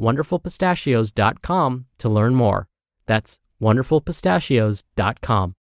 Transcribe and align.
wonderfulpistachios.com 0.00 1.86
to 1.98 2.08
learn 2.08 2.34
more. 2.34 2.68
That's 3.06 3.38
wonderfulpistachios.com. 3.60 5.54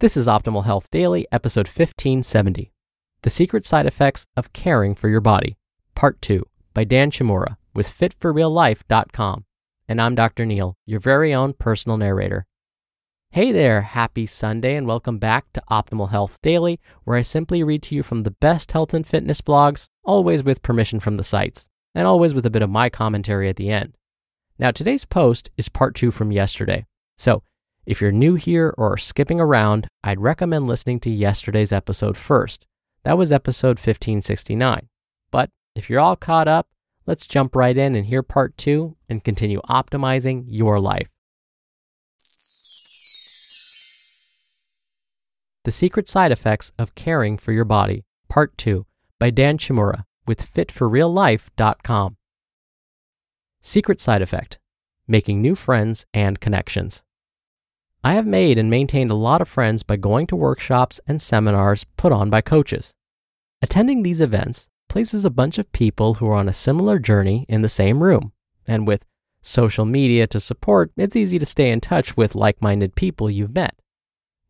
This 0.00 0.16
is 0.16 0.26
Optimal 0.26 0.64
Health 0.64 0.88
Daily, 0.90 1.26
episode 1.32 1.66
1570 1.66 2.72
The 3.22 3.30
Secret 3.30 3.66
Side 3.66 3.86
Effects 3.86 4.26
of 4.36 4.52
Caring 4.52 4.94
for 4.94 5.08
Your 5.08 5.20
Body, 5.20 5.56
Part 5.94 6.22
2 6.22 6.44
by 6.72 6.84
Dan 6.84 7.10
Chmura 7.10 7.56
with 7.74 7.88
fitforreallife.com. 7.88 9.44
And 9.88 10.00
I'm 10.00 10.14
Dr. 10.14 10.46
Neal, 10.46 10.76
your 10.86 11.00
very 11.00 11.34
own 11.34 11.54
personal 11.54 11.96
narrator. 11.96 12.46
Hey 13.30 13.52
there, 13.52 13.82
happy 13.82 14.24
Sunday, 14.24 14.74
and 14.74 14.86
welcome 14.86 15.18
back 15.18 15.52
to 15.52 15.62
Optimal 15.70 16.10
Health 16.10 16.38
Daily, 16.42 16.80
where 17.04 17.16
I 17.16 17.22
simply 17.22 17.62
read 17.62 17.82
to 17.84 17.94
you 17.94 18.02
from 18.02 18.22
the 18.22 18.30
best 18.30 18.72
health 18.72 18.94
and 18.94 19.06
fitness 19.06 19.40
blogs, 19.40 19.86
always 20.02 20.42
with 20.42 20.62
permission 20.62 20.98
from 20.98 21.16
the 21.18 21.22
sites, 21.22 21.68
and 21.94 22.06
always 22.06 22.34
with 22.34 22.46
a 22.46 22.50
bit 22.50 22.62
of 22.62 22.70
my 22.70 22.88
commentary 22.88 23.48
at 23.48 23.56
the 23.56 23.70
end. 23.70 23.96
Now, 24.58 24.70
today's 24.70 25.04
post 25.04 25.50
is 25.56 25.68
part 25.68 25.94
two 25.94 26.10
from 26.10 26.32
yesterday. 26.32 26.86
So, 27.16 27.42
if 27.86 28.00
you're 28.00 28.12
new 28.12 28.34
here 28.34 28.74
or 28.76 28.98
skipping 28.98 29.40
around, 29.40 29.88
I'd 30.04 30.20
recommend 30.20 30.66
listening 30.66 31.00
to 31.00 31.10
yesterday's 31.10 31.72
episode 31.72 32.16
first. 32.16 32.66
That 33.04 33.16
was 33.16 33.32
episode 33.32 33.78
1569. 33.78 34.88
But 35.30 35.50
if 35.74 35.88
you're 35.88 36.00
all 36.00 36.16
caught 36.16 36.48
up, 36.48 36.68
let's 37.06 37.26
jump 37.26 37.56
right 37.56 37.76
in 37.76 37.94
and 37.94 38.06
hear 38.06 38.22
part 38.22 38.56
two 38.58 38.96
and 39.08 39.24
continue 39.24 39.60
optimizing 39.62 40.44
your 40.48 40.80
life. 40.80 41.08
The 45.64 45.72
Secret 45.72 46.08
Side 46.08 46.32
Effects 46.32 46.72
of 46.78 46.94
Caring 46.94 47.38
for 47.38 47.52
Your 47.52 47.64
Body, 47.64 48.04
Part 48.28 48.56
2 48.58 48.86
by 49.18 49.30
Dan 49.30 49.58
Chmura 49.58 50.04
with 50.28 50.52
fitforreallife.com. 50.52 52.16
Secret 53.62 54.00
Side 54.00 54.22
Effect 54.22 54.58
Making 55.08 55.42
New 55.42 55.54
Friends 55.54 56.06
and 56.14 56.38
Connections. 56.38 57.02
I 58.04 58.14
have 58.14 58.26
made 58.26 58.58
and 58.58 58.70
maintained 58.70 59.10
a 59.10 59.14
lot 59.14 59.40
of 59.40 59.48
friends 59.48 59.82
by 59.82 59.96
going 59.96 60.28
to 60.28 60.36
workshops 60.36 61.00
and 61.08 61.20
seminars 61.20 61.84
put 61.96 62.12
on 62.12 62.30
by 62.30 62.42
coaches. 62.42 62.92
Attending 63.60 64.02
these 64.02 64.20
events 64.20 64.68
places 64.88 65.24
a 65.24 65.30
bunch 65.30 65.58
of 65.58 65.72
people 65.72 66.14
who 66.14 66.28
are 66.28 66.34
on 66.34 66.48
a 66.48 66.52
similar 66.52 66.98
journey 66.98 67.44
in 67.48 67.62
the 67.62 67.68
same 67.68 68.02
room, 68.02 68.32
and 68.66 68.86
with 68.86 69.04
social 69.42 69.84
media 69.84 70.26
to 70.28 70.38
support, 70.38 70.92
it's 70.96 71.16
easy 71.16 71.38
to 71.38 71.46
stay 71.46 71.70
in 71.70 71.80
touch 71.80 72.16
with 72.16 72.34
like 72.34 72.62
minded 72.62 72.94
people 72.94 73.28
you've 73.28 73.54
met. 73.54 73.74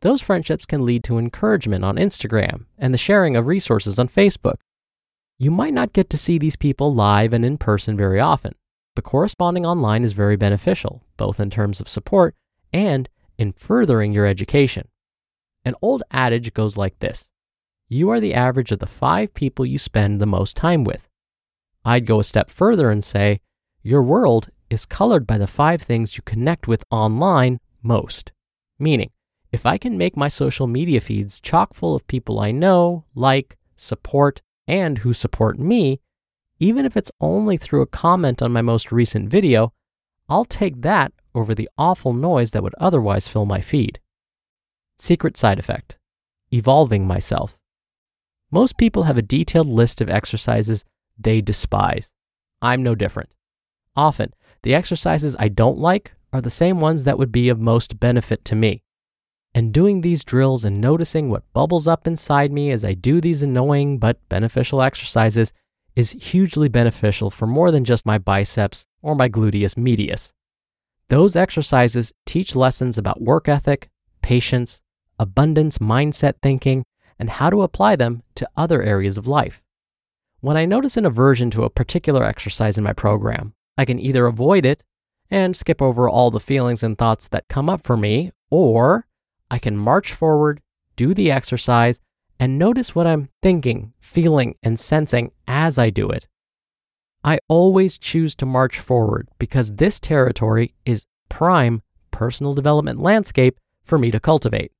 Those 0.02 0.20
friendships 0.20 0.66
can 0.66 0.84
lead 0.84 1.02
to 1.04 1.18
encouragement 1.18 1.84
on 1.84 1.96
Instagram 1.96 2.66
and 2.76 2.92
the 2.92 2.98
sharing 2.98 3.34
of 3.34 3.46
resources 3.46 3.98
on 3.98 4.08
Facebook. 4.08 4.56
You 5.40 5.52
might 5.52 5.72
not 5.72 5.92
get 5.92 6.10
to 6.10 6.18
see 6.18 6.36
these 6.36 6.56
people 6.56 6.92
live 6.92 7.32
and 7.32 7.44
in 7.44 7.58
person 7.58 7.96
very 7.96 8.18
often, 8.18 8.56
but 8.96 9.04
corresponding 9.04 9.64
online 9.64 10.02
is 10.02 10.12
very 10.12 10.34
beneficial, 10.34 11.04
both 11.16 11.38
in 11.38 11.48
terms 11.48 11.80
of 11.80 11.88
support 11.88 12.34
and 12.72 13.08
in 13.38 13.52
furthering 13.52 14.12
your 14.12 14.26
education. 14.26 14.88
An 15.64 15.76
old 15.80 16.02
adage 16.10 16.52
goes 16.54 16.76
like 16.76 16.98
this 16.98 17.28
You 17.88 18.10
are 18.10 18.18
the 18.18 18.34
average 18.34 18.72
of 18.72 18.80
the 18.80 18.86
five 18.88 19.32
people 19.32 19.64
you 19.64 19.78
spend 19.78 20.20
the 20.20 20.26
most 20.26 20.56
time 20.56 20.82
with. 20.82 21.06
I'd 21.84 22.04
go 22.04 22.18
a 22.18 22.24
step 22.24 22.50
further 22.50 22.90
and 22.90 23.04
say, 23.04 23.40
Your 23.80 24.02
world 24.02 24.48
is 24.70 24.86
colored 24.86 25.24
by 25.24 25.38
the 25.38 25.46
five 25.46 25.80
things 25.80 26.16
you 26.16 26.22
connect 26.24 26.66
with 26.66 26.82
online 26.90 27.60
most. 27.80 28.32
Meaning, 28.76 29.12
if 29.52 29.64
I 29.64 29.78
can 29.78 29.96
make 29.96 30.16
my 30.16 30.26
social 30.26 30.66
media 30.66 31.00
feeds 31.00 31.38
chock 31.40 31.74
full 31.74 31.94
of 31.94 32.08
people 32.08 32.40
I 32.40 32.50
know, 32.50 33.04
like, 33.14 33.56
support, 33.76 34.42
and 34.68 34.98
who 34.98 35.12
support 35.12 35.58
me, 35.58 36.00
even 36.60 36.84
if 36.84 36.96
it's 36.96 37.10
only 37.20 37.56
through 37.56 37.82
a 37.82 37.86
comment 37.86 38.42
on 38.42 38.52
my 38.52 38.62
most 38.62 38.92
recent 38.92 39.28
video, 39.28 39.72
I'll 40.28 40.44
take 40.44 40.82
that 40.82 41.12
over 41.34 41.54
the 41.54 41.70
awful 41.78 42.12
noise 42.12 42.50
that 42.50 42.62
would 42.62 42.74
otherwise 42.78 43.26
fill 43.26 43.46
my 43.46 43.60
feed. 43.60 43.98
Secret 44.98 45.36
side 45.36 45.58
effect 45.58 45.98
Evolving 46.52 47.06
myself. 47.06 47.58
Most 48.50 48.78
people 48.78 49.04
have 49.04 49.18
a 49.18 49.22
detailed 49.22 49.66
list 49.66 50.00
of 50.00 50.08
exercises 50.08 50.84
they 51.18 51.40
despise. 51.40 52.10
I'm 52.62 52.82
no 52.82 52.94
different. 52.94 53.30
Often, 53.94 54.32
the 54.62 54.74
exercises 54.74 55.36
I 55.38 55.48
don't 55.48 55.78
like 55.78 56.14
are 56.32 56.40
the 56.40 56.50
same 56.50 56.80
ones 56.80 57.04
that 57.04 57.18
would 57.18 57.32
be 57.32 57.48
of 57.48 57.60
most 57.60 58.00
benefit 58.00 58.44
to 58.46 58.54
me. 58.54 58.82
And 59.54 59.72
doing 59.72 60.00
these 60.00 60.24
drills 60.24 60.64
and 60.64 60.80
noticing 60.80 61.30
what 61.30 61.52
bubbles 61.52 61.88
up 61.88 62.06
inside 62.06 62.52
me 62.52 62.70
as 62.70 62.84
I 62.84 62.94
do 62.94 63.20
these 63.20 63.42
annoying 63.42 63.98
but 63.98 64.26
beneficial 64.28 64.82
exercises 64.82 65.52
is 65.96 66.12
hugely 66.12 66.68
beneficial 66.68 67.30
for 67.30 67.46
more 67.46 67.70
than 67.70 67.84
just 67.84 68.06
my 68.06 68.18
biceps 68.18 68.86
or 69.02 69.16
my 69.16 69.28
gluteus 69.28 69.76
medius. 69.76 70.32
Those 71.08 71.34
exercises 71.34 72.12
teach 72.26 72.54
lessons 72.54 72.98
about 72.98 73.22
work 73.22 73.48
ethic, 73.48 73.88
patience, 74.22 74.80
abundance 75.18 75.78
mindset 75.78 76.34
thinking, 76.42 76.84
and 77.18 77.30
how 77.30 77.50
to 77.50 77.62
apply 77.62 77.96
them 77.96 78.22
to 78.36 78.48
other 78.56 78.82
areas 78.82 79.18
of 79.18 79.26
life. 79.26 79.62
When 80.40 80.56
I 80.56 80.66
notice 80.66 80.96
an 80.96 81.04
aversion 81.04 81.50
to 81.50 81.64
a 81.64 81.70
particular 81.70 82.22
exercise 82.24 82.78
in 82.78 82.84
my 82.84 82.92
program, 82.92 83.54
I 83.76 83.84
can 83.84 83.98
either 83.98 84.26
avoid 84.26 84.64
it 84.64 84.84
and 85.30 85.56
skip 85.56 85.82
over 85.82 86.08
all 86.08 86.30
the 86.30 86.38
feelings 86.38 86.84
and 86.84 86.96
thoughts 86.96 87.26
that 87.28 87.48
come 87.48 87.68
up 87.68 87.82
for 87.82 87.96
me, 87.96 88.30
or 88.50 89.06
I 89.50 89.58
can 89.58 89.76
march 89.76 90.12
forward, 90.12 90.60
do 90.96 91.14
the 91.14 91.30
exercise, 91.30 92.00
and 92.38 92.58
notice 92.58 92.94
what 92.94 93.06
I'm 93.06 93.28
thinking, 93.42 93.92
feeling, 94.00 94.56
and 94.62 94.78
sensing 94.78 95.32
as 95.46 95.78
I 95.78 95.90
do 95.90 96.10
it. 96.10 96.28
I 97.24 97.40
always 97.48 97.98
choose 97.98 98.34
to 98.36 98.46
march 98.46 98.78
forward 98.78 99.28
because 99.38 99.74
this 99.74 99.98
territory 99.98 100.74
is 100.84 101.06
prime 101.28 101.82
personal 102.10 102.54
development 102.54 103.00
landscape 103.00 103.58
for 103.82 103.98
me 103.98 104.10
to 104.10 104.20
cultivate. 104.20 104.72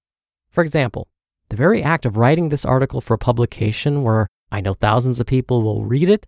For 0.50 0.62
example, 0.62 1.08
the 1.48 1.56
very 1.56 1.82
act 1.82 2.04
of 2.04 2.16
writing 2.16 2.48
this 2.48 2.64
article 2.64 3.00
for 3.00 3.16
publication 3.16 4.02
where 4.02 4.28
I 4.52 4.60
know 4.60 4.74
thousands 4.74 5.20
of 5.20 5.26
people 5.26 5.62
will 5.62 5.84
read 5.84 6.08
it 6.08 6.26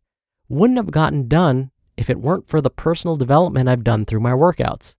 wouldn't 0.49 0.79
have 0.79 0.91
gotten 0.91 1.29
done 1.29 1.71
if 1.97 2.11
it 2.11 2.21
weren't 2.21 2.49
for 2.49 2.61
the 2.61 2.71
personal 2.71 3.17
development 3.17 3.69
I've 3.69 3.85
done 3.85 4.05
through 4.05 4.21
my 4.21 4.33
workouts. 4.33 4.95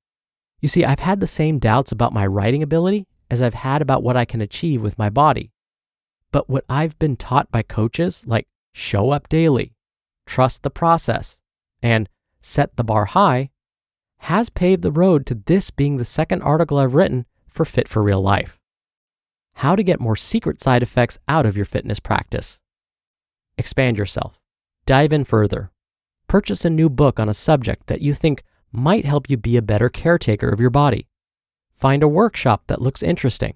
You 0.60 0.68
see, 0.68 0.86
I've 0.86 1.00
had 1.00 1.20
the 1.20 1.28
same 1.28 1.60
doubts 1.60 1.92
about 1.92 2.14
my 2.14 2.26
writing 2.26 2.64
ability 2.64 3.08
as 3.32 3.42
I've 3.42 3.56
had 3.56 3.82
about 3.82 4.04
what 4.04 4.18
I 4.18 4.26
can 4.26 4.42
achieve 4.42 4.82
with 4.82 5.00
my 5.00 5.10
body. 5.10 5.52
But 6.32 6.50
what 6.50 6.66
I've 6.70 7.00
been 7.00 7.16
taught 7.16 7.50
by 7.50 7.64
coaches 7.64 8.24
like 8.28 8.48
show 8.74 9.12
up 9.12 9.30
daily, 9.30 9.74
trust 10.26 10.64
the 10.64 10.70
process, 10.70 11.40
and 11.82 12.10
set 12.42 12.76
the 12.76 12.84
bar 12.84 13.06
high 13.06 13.50
has 14.18 14.50
paved 14.50 14.84
the 14.84 14.92
road 14.92 15.26
to 15.26 15.34
this 15.34 15.72
being 15.72 15.98
the 15.98 16.06
second 16.06 16.42
article 16.44 16.78
I've 16.78 16.94
written 16.94 17.26
for 17.48 17.66
Fit 17.66 17.88
for 17.88 18.04
Real 18.04 18.22
Life. 18.22 18.60
How 19.56 19.76
to 19.76 19.84
get 19.84 20.00
more 20.00 20.16
secret 20.16 20.62
side 20.62 20.84
effects 20.84 21.18
out 21.28 21.46
of 21.46 21.56
your 21.56 21.66
fitness 21.66 22.00
practice. 22.00 22.60
Expand 23.58 23.98
yourself. 23.98 24.40
Dive 24.86 25.14
in 25.14 25.24
further. 25.24 25.72
Purchase 26.28 26.66
a 26.66 26.70
new 26.70 26.90
book 26.90 27.20
on 27.20 27.30
a 27.30 27.34
subject 27.34 27.88
that 27.88 28.02
you 28.02 28.14
think 28.14 28.44
might 28.72 29.06
help 29.06 29.30
you 29.30 29.38
be 29.38 29.58
a 29.58 29.62
better 29.62 29.90
caretaker 29.90 30.50
of 30.50 30.60
your 30.60 30.70
body. 30.70 31.08
Find 31.82 32.04
a 32.04 32.08
workshop 32.08 32.66
that 32.68 32.80
looks 32.80 33.02
interesting. 33.02 33.56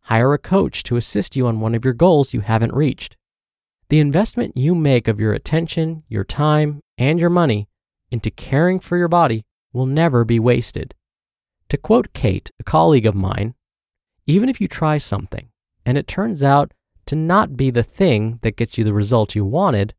Hire 0.00 0.34
a 0.34 0.38
coach 0.38 0.82
to 0.82 0.96
assist 0.96 1.36
you 1.36 1.46
on 1.46 1.60
one 1.60 1.76
of 1.76 1.84
your 1.84 1.94
goals 1.94 2.34
you 2.34 2.40
haven't 2.40 2.74
reached. 2.74 3.16
The 3.90 4.00
investment 4.00 4.56
you 4.56 4.74
make 4.74 5.06
of 5.06 5.20
your 5.20 5.32
attention, 5.34 6.02
your 6.08 6.24
time, 6.24 6.80
and 6.98 7.20
your 7.20 7.30
money 7.30 7.68
into 8.10 8.28
caring 8.28 8.80
for 8.80 8.96
your 8.96 9.06
body 9.06 9.44
will 9.72 9.86
never 9.86 10.24
be 10.24 10.40
wasted. 10.40 10.94
To 11.68 11.76
quote 11.76 12.12
Kate, 12.12 12.50
a 12.58 12.64
colleague 12.64 13.06
of 13.06 13.14
mine, 13.14 13.54
even 14.26 14.48
if 14.48 14.60
you 14.60 14.66
try 14.66 14.98
something 14.98 15.50
and 15.86 15.96
it 15.96 16.08
turns 16.08 16.42
out 16.42 16.74
to 17.06 17.14
not 17.14 17.56
be 17.56 17.70
the 17.70 17.84
thing 17.84 18.40
that 18.42 18.56
gets 18.56 18.78
you 18.78 18.82
the 18.82 18.92
result 18.92 19.36
you 19.36 19.44
wanted, 19.44 19.94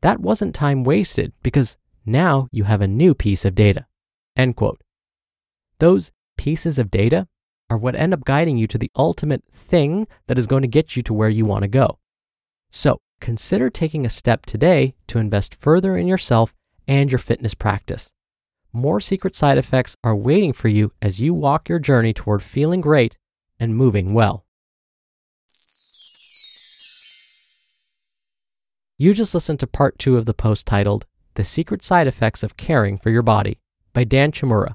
that 0.00 0.18
wasn't 0.18 0.52
time 0.52 0.82
wasted 0.82 1.32
because 1.44 1.76
now 2.04 2.48
you 2.50 2.64
have 2.64 2.80
a 2.80 2.88
new 2.88 3.14
piece 3.14 3.44
of 3.44 3.54
data. 3.54 3.86
End 4.36 4.56
quote. 4.56 4.82
Those 5.78 6.10
pieces 6.36 6.78
of 6.78 6.90
data 6.90 7.26
are 7.70 7.78
what 7.78 7.94
end 7.94 8.12
up 8.12 8.24
guiding 8.24 8.58
you 8.58 8.66
to 8.66 8.78
the 8.78 8.90
ultimate 8.96 9.44
thing 9.52 10.06
that 10.26 10.38
is 10.38 10.46
going 10.46 10.62
to 10.62 10.68
get 10.68 10.96
you 10.96 11.02
to 11.02 11.14
where 11.14 11.28
you 11.28 11.44
want 11.44 11.62
to 11.62 11.68
go. 11.68 11.98
So 12.70 13.00
consider 13.20 13.70
taking 13.70 14.04
a 14.04 14.10
step 14.10 14.44
today 14.46 14.94
to 15.06 15.18
invest 15.18 15.54
further 15.54 15.96
in 15.96 16.06
yourself 16.06 16.52
and 16.86 17.10
your 17.10 17.18
fitness 17.18 17.54
practice. 17.54 18.10
More 18.72 19.00
secret 19.00 19.36
side 19.36 19.56
effects 19.56 19.96
are 20.02 20.16
waiting 20.16 20.52
for 20.52 20.68
you 20.68 20.92
as 21.00 21.20
you 21.20 21.32
walk 21.32 21.68
your 21.68 21.78
journey 21.78 22.12
toward 22.12 22.42
feeling 22.42 22.80
great 22.80 23.16
and 23.58 23.76
moving 23.76 24.12
well. 24.12 24.44
You 28.98 29.14
just 29.14 29.34
listened 29.34 29.60
to 29.60 29.66
part 29.66 29.98
two 29.98 30.16
of 30.16 30.24
the 30.26 30.34
post 30.34 30.66
titled 30.66 31.04
The 31.34 31.44
Secret 31.44 31.82
Side 31.82 32.06
Effects 32.06 32.42
of 32.42 32.56
Caring 32.56 32.98
for 32.98 33.10
Your 33.10 33.22
Body 33.22 33.58
by 33.92 34.04
Dan 34.04 34.30
Chmura 34.30 34.74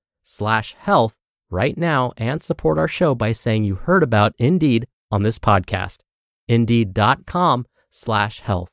slash 0.31 0.75
health 0.79 1.15
right 1.49 1.77
now 1.77 2.13
and 2.17 2.41
support 2.41 2.77
our 2.77 2.87
show 2.87 3.13
by 3.13 3.31
saying 3.33 3.63
you 3.63 3.75
heard 3.75 4.01
about 4.01 4.33
Indeed 4.37 4.87
on 5.11 5.23
this 5.23 5.37
podcast. 5.37 5.97
Indeed.com 6.47 7.65
slash 7.89 8.39
health. 8.39 8.69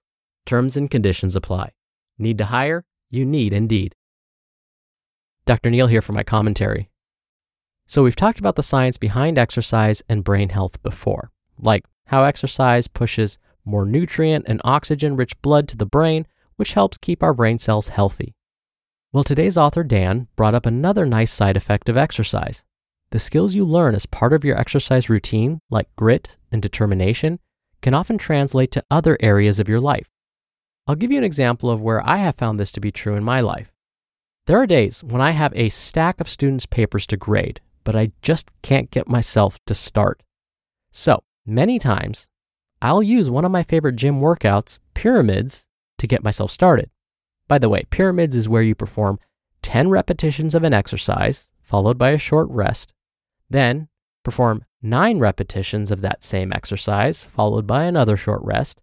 Terms 0.47 0.77
and 0.77 0.91
conditions 0.91 1.37
apply. 1.37 1.73
Need 2.19 2.39
to 2.39 2.47
hire? 2.47 2.85
You 3.11 3.25
need 3.25 3.53
Indeed. 3.53 3.95
Dr. 5.45 5.71
Neal 5.71 5.89
here 5.89 6.03
for 6.03 6.13
my 6.13 6.23
commentary. 6.23 6.91
So, 7.87 8.03
we've 8.03 8.17
talked 8.17 8.39
about 8.39 8.57
the 8.57 8.63
science 8.63 8.99
behind 8.99 9.39
exercise 9.39 10.03
and 10.11 10.23
brain 10.23 10.51
health 10.51 10.83
before, 10.83 11.31
like 11.59 11.85
how 12.07 12.23
exercise 12.23 12.87
pushes 12.87 13.39
more 13.65 13.87
nutrient 13.87 14.45
and 14.47 14.61
oxygen 14.63 15.17
rich 15.17 15.41
blood 15.41 15.69
to 15.69 15.77
the 15.77 15.87
brain, 15.87 16.27
which 16.57 16.75
helps 16.75 16.99
keep 16.99 17.23
our 17.23 17.33
brain 17.33 17.59
cells 17.59 17.89
healthy. 17.89 18.35
Well, 19.11 19.25
today's 19.25 19.57
author, 19.57 19.85
Dan, 19.85 20.29
brought 20.37 20.55
up 20.55 20.67
another 20.67 21.07
nice 21.07 21.33
side 21.33 21.57
effect 21.57 21.89
of 21.89 21.97
exercise. 21.97 22.63
The 23.11 23.19
skills 23.19 23.55
you 23.55 23.65
learn 23.65 23.95
as 23.95 24.05
part 24.05 24.35
of 24.35 24.45
your 24.45 24.59
exercise 24.59 25.09
routine, 25.09 25.61
like 25.71 25.89
grit 25.97 26.37
and 26.53 26.61
determination, 26.61 27.41
can 27.81 27.95
often 27.95 28.19
translate 28.19 28.71
to 28.73 28.85
other 28.91 29.17
areas 29.21 29.59
of 29.59 29.69
your 29.69 29.81
life. 29.81 30.11
I'll 30.87 30.95
give 30.95 31.11
you 31.11 31.17
an 31.17 31.25
example 31.25 31.71
of 31.71 31.81
where 31.81 32.07
I 32.07 32.19
have 32.19 32.35
found 32.35 32.61
this 32.61 32.71
to 32.73 32.81
be 32.81 32.93
true 32.93 33.15
in 33.15 33.25
my 33.25 33.41
life. 33.41 33.73
There 34.45 34.59
are 34.59 34.67
days 34.67 35.03
when 35.03 35.23
I 35.23 35.31
have 35.31 35.55
a 35.57 35.71
stack 35.71 36.21
of 36.21 36.29
students' 36.29 36.67
papers 36.67 37.07
to 37.07 37.17
grade, 37.17 37.63
but 37.85 37.97
I 37.97 38.13
just 38.21 38.51
can't 38.61 38.91
get 38.91 39.09
myself 39.09 39.59
to 39.69 39.75
start. 39.75 40.23
So, 40.93 41.23
many 41.47 41.79
times, 41.79 42.29
I'll 42.83 43.03
use 43.03 43.31
one 43.31 43.47
of 43.47 43.51
my 43.51 43.63
favorite 43.63 43.97
gym 43.97 44.21
workouts, 44.21 44.79
pyramids, 44.93 45.65
to 45.97 46.07
get 46.07 46.23
myself 46.23 46.51
started. 46.51 46.91
By 47.49 47.59
the 47.59 47.69
way, 47.69 47.85
pyramids 47.91 48.37
is 48.37 48.49
where 48.49 48.63
you 48.63 48.75
perform 48.75 49.19
10 49.63 49.89
repetitions 49.91 50.55
of 50.55 50.63
an 50.65 50.75
exercise, 50.75 51.49
followed 51.63 51.99
by 51.99 52.11
a 52.11 52.19
short 52.19 52.49
rest, 52.51 52.93
then 53.51 53.89
perform 54.23 54.65
9 54.83 55.19
repetitions 55.19 55.91
of 55.91 56.03
that 56.03 56.23
same 56.23 56.53
exercise, 56.53 57.23
followed 57.23 57.67
by 57.67 57.85
another 57.85 58.17
short 58.17 58.43
rest, 58.43 58.81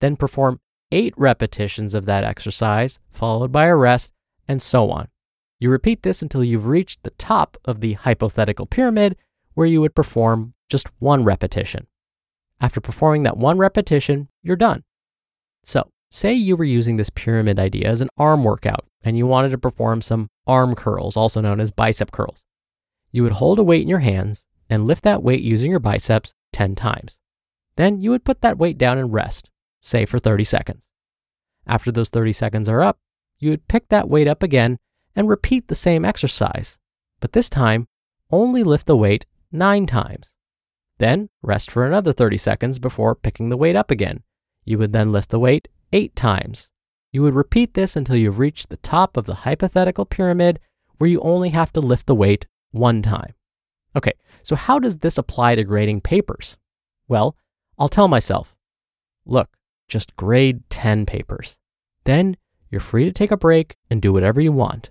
then 0.00 0.16
perform 0.16 0.60
8 0.90 1.14
repetitions 1.16 1.94
of 1.94 2.04
that 2.06 2.24
exercise, 2.24 2.98
followed 3.10 3.52
by 3.52 3.66
a 3.66 3.76
rest, 3.76 4.12
and 4.46 4.60
so 4.60 4.90
on. 4.90 5.08
You 5.60 5.70
repeat 5.70 6.02
this 6.02 6.22
until 6.22 6.44
you've 6.44 6.66
reached 6.66 7.02
the 7.02 7.10
top 7.10 7.56
of 7.64 7.80
the 7.80 7.94
hypothetical 7.94 8.66
pyramid 8.66 9.16
where 9.54 9.66
you 9.66 9.80
would 9.80 9.94
perform 9.94 10.54
just 10.68 10.88
one 10.98 11.24
repetition. 11.24 11.86
After 12.60 12.80
performing 12.80 13.22
that 13.24 13.36
one 13.36 13.58
repetition, 13.58 14.28
you're 14.42 14.56
done. 14.56 14.84
So, 15.64 15.90
say 16.10 16.32
you 16.32 16.56
were 16.56 16.64
using 16.64 16.96
this 16.96 17.10
pyramid 17.10 17.58
idea 17.58 17.88
as 17.88 18.00
an 18.00 18.10
arm 18.16 18.44
workout 18.44 18.86
and 19.02 19.16
you 19.16 19.26
wanted 19.26 19.50
to 19.50 19.58
perform 19.58 20.02
some 20.02 20.28
arm 20.46 20.74
curls, 20.74 21.16
also 21.16 21.40
known 21.40 21.60
as 21.60 21.70
bicep 21.70 22.10
curls. 22.10 22.44
You 23.12 23.22
would 23.22 23.32
hold 23.32 23.58
a 23.58 23.62
weight 23.62 23.82
in 23.82 23.88
your 23.88 24.00
hands 24.00 24.44
and 24.68 24.86
lift 24.86 25.04
that 25.04 25.22
weight 25.22 25.40
using 25.40 25.70
your 25.70 25.80
biceps 25.80 26.34
10 26.52 26.74
times. 26.74 27.18
Then 27.76 28.00
you 28.00 28.10
would 28.10 28.24
put 28.24 28.40
that 28.40 28.58
weight 28.58 28.76
down 28.76 28.98
and 28.98 29.12
rest, 29.12 29.50
say 29.80 30.04
for 30.04 30.18
30 30.18 30.44
seconds. 30.44 30.88
After 31.66 31.92
those 31.92 32.10
30 32.10 32.32
seconds 32.32 32.68
are 32.68 32.82
up, 32.82 32.98
you 33.38 33.50
would 33.50 33.68
pick 33.68 33.88
that 33.88 34.08
weight 34.08 34.26
up 34.26 34.42
again 34.42 34.78
and 35.14 35.28
repeat 35.28 35.68
the 35.68 35.74
same 35.74 36.04
exercise, 36.04 36.78
but 37.20 37.32
this 37.32 37.48
time 37.48 37.86
only 38.30 38.62
lift 38.62 38.86
the 38.86 38.96
weight 38.96 39.26
nine 39.52 39.86
times. 39.86 40.32
Then 40.98 41.28
rest 41.42 41.70
for 41.70 41.86
another 41.86 42.12
30 42.12 42.36
seconds 42.36 42.78
before 42.78 43.14
picking 43.14 43.48
the 43.48 43.56
weight 43.56 43.76
up 43.76 43.90
again. 43.90 44.22
You 44.64 44.78
would 44.78 44.92
then 44.92 45.12
lift 45.12 45.30
the 45.30 45.38
weight 45.38 45.68
eight 45.92 46.14
times. 46.16 46.70
You 47.12 47.22
would 47.22 47.34
repeat 47.34 47.74
this 47.74 47.96
until 47.96 48.16
you've 48.16 48.38
reached 48.38 48.68
the 48.68 48.76
top 48.76 49.16
of 49.16 49.24
the 49.24 49.34
hypothetical 49.34 50.04
pyramid 50.04 50.60
where 50.98 51.08
you 51.08 51.20
only 51.20 51.50
have 51.50 51.72
to 51.72 51.80
lift 51.80 52.06
the 52.06 52.14
weight 52.14 52.46
one 52.70 53.02
time. 53.02 53.34
Okay, 53.96 54.12
so 54.42 54.56
how 54.56 54.78
does 54.78 54.98
this 54.98 55.18
apply 55.18 55.54
to 55.54 55.64
grading 55.64 56.02
papers? 56.02 56.56
Well, 57.08 57.36
I'll 57.78 57.88
tell 57.88 58.08
myself, 58.08 58.54
look, 59.24 59.56
just 59.88 60.16
grade 60.16 60.68
10 60.70 61.06
papers. 61.06 61.56
Then 62.04 62.36
you're 62.70 62.80
free 62.80 63.04
to 63.04 63.12
take 63.12 63.30
a 63.30 63.36
break 63.36 63.76
and 63.90 64.02
do 64.02 64.12
whatever 64.12 64.40
you 64.40 64.52
want. 64.52 64.90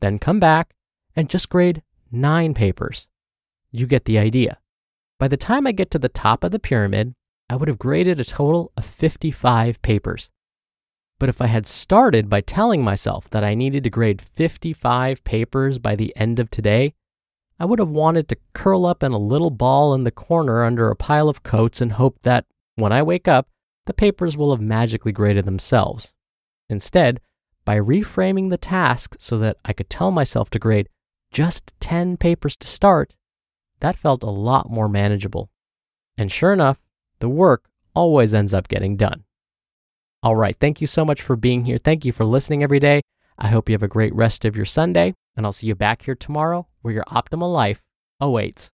Then 0.00 0.18
come 0.18 0.40
back 0.40 0.74
and 1.14 1.28
just 1.28 1.48
grade 1.48 1.82
nine 2.10 2.54
papers. 2.54 3.08
You 3.70 3.86
get 3.86 4.06
the 4.06 4.18
idea. 4.18 4.58
By 5.18 5.28
the 5.28 5.36
time 5.36 5.66
I 5.66 5.72
get 5.72 5.90
to 5.92 5.98
the 5.98 6.08
top 6.08 6.42
of 6.42 6.50
the 6.50 6.58
pyramid, 6.58 7.14
I 7.52 7.56
would 7.56 7.68
have 7.68 7.78
graded 7.78 8.18
a 8.18 8.24
total 8.24 8.72
of 8.78 8.86
55 8.86 9.82
papers. 9.82 10.30
But 11.18 11.28
if 11.28 11.42
I 11.42 11.48
had 11.48 11.66
started 11.66 12.30
by 12.30 12.40
telling 12.40 12.82
myself 12.82 13.28
that 13.28 13.44
I 13.44 13.54
needed 13.54 13.84
to 13.84 13.90
grade 13.90 14.22
55 14.22 15.22
papers 15.22 15.78
by 15.78 15.94
the 15.94 16.16
end 16.16 16.40
of 16.40 16.48
today, 16.48 16.94
I 17.60 17.66
would 17.66 17.78
have 17.78 17.90
wanted 17.90 18.26
to 18.30 18.38
curl 18.54 18.86
up 18.86 19.02
in 19.02 19.12
a 19.12 19.18
little 19.18 19.50
ball 19.50 19.92
in 19.92 20.04
the 20.04 20.10
corner 20.10 20.64
under 20.64 20.88
a 20.88 20.96
pile 20.96 21.28
of 21.28 21.42
coats 21.42 21.82
and 21.82 21.92
hope 21.92 22.18
that, 22.22 22.46
when 22.76 22.90
I 22.90 23.02
wake 23.02 23.28
up, 23.28 23.48
the 23.84 23.92
papers 23.92 24.34
will 24.34 24.52
have 24.52 24.62
magically 24.62 25.12
graded 25.12 25.44
themselves. 25.44 26.14
Instead, 26.70 27.20
by 27.66 27.76
reframing 27.76 28.48
the 28.48 28.56
task 28.56 29.14
so 29.18 29.36
that 29.36 29.58
I 29.62 29.74
could 29.74 29.90
tell 29.90 30.10
myself 30.10 30.48
to 30.50 30.58
grade 30.58 30.88
just 31.30 31.74
10 31.80 32.16
papers 32.16 32.56
to 32.56 32.66
start, 32.66 33.14
that 33.80 33.98
felt 33.98 34.22
a 34.22 34.30
lot 34.30 34.70
more 34.70 34.88
manageable. 34.88 35.50
And 36.16 36.32
sure 36.32 36.54
enough, 36.54 36.78
the 37.22 37.28
work 37.28 37.70
always 37.94 38.34
ends 38.34 38.52
up 38.52 38.66
getting 38.66 38.96
done. 38.96 39.22
All 40.24 40.34
right, 40.34 40.56
thank 40.60 40.80
you 40.80 40.88
so 40.88 41.04
much 41.04 41.22
for 41.22 41.36
being 41.36 41.64
here. 41.64 41.78
Thank 41.78 42.04
you 42.04 42.12
for 42.12 42.24
listening 42.24 42.62
every 42.64 42.80
day. 42.80 43.00
I 43.38 43.48
hope 43.48 43.68
you 43.68 43.74
have 43.74 43.82
a 43.82 43.88
great 43.88 44.14
rest 44.14 44.44
of 44.44 44.56
your 44.56 44.66
Sunday, 44.66 45.14
and 45.36 45.46
I'll 45.46 45.52
see 45.52 45.68
you 45.68 45.76
back 45.76 46.02
here 46.02 46.16
tomorrow 46.16 46.66
where 46.80 46.92
your 46.92 47.04
optimal 47.04 47.52
life 47.52 47.80
awaits. 48.20 48.70